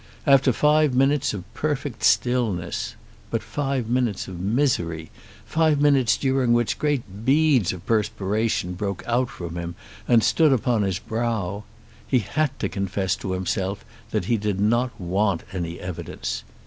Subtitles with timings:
[0.25, 2.95] After five minutes of perfect stillness,
[3.29, 5.11] but five minutes of misery,
[5.45, 9.75] five minutes during which great beads of perspiration broke out from him
[10.07, 11.65] and stood upon his brow,
[12.07, 16.43] he had to confess to himself that he did not want any evidence.